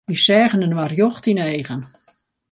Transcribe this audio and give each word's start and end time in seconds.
Wy 0.09 0.17
seagen 0.25 0.65
inoar 0.65 0.91
rjocht 0.93 1.25
yn 1.31 1.41
'e 1.41 1.47
eagen. 1.57 1.81